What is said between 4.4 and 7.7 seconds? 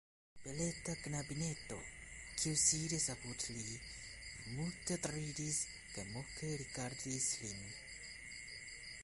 multe ridis kaj moke rigardis lin.